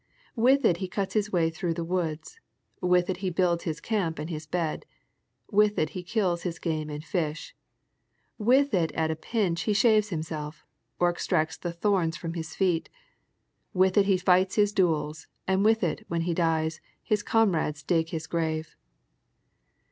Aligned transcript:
With 0.35 0.65
it 0.65 0.77
he 0.77 0.87
cuts 0.87 1.13
his 1.13 1.31
way 1.31 1.51
through 1.51 1.75
the 1.75 1.83
woods; 1.83 2.39
with 2.81 3.07
it 3.07 3.17
he 3.17 3.29
builds 3.29 3.65
his 3.65 3.79
camp 3.79 4.17
and 4.17 4.31
his 4.31 4.47
bed; 4.47 4.87
with 5.51 5.77
it 5.77 5.91
he 5.91 6.01
kills 6.01 6.41
his 6.41 6.57
game 6.57 6.89
and 6.89 7.05
fish; 7.05 7.53
with 8.39 8.73
it 8.73 8.91
at 8.93 9.11
a 9.11 9.15
pinch 9.15 9.61
he 9.61 9.73
shaves 9.73 10.09
himself, 10.09 10.65
or 10.99 11.11
extracts 11.11 11.55
the 11.55 11.71
thoi 11.71 12.07
ns 12.07 12.17
from 12.17 12.33
his 12.33 12.55
feet; 12.55 12.89
with 13.75 13.95
it 13.95 14.07
he 14.07 14.17
fights 14.17 14.55
his 14.55 14.73
duels, 14.73 15.27
and 15.47 15.63
with 15.63 15.83
it, 15.83 16.03
when 16.07 16.21
he 16.21 16.33
dies, 16.33 16.81
his 17.03 17.21
comrades 17.21 17.83
dig 17.83 18.09
his 18.09 18.25
grave. 18.25 18.75